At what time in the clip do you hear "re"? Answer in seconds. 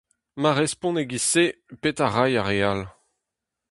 2.49-2.57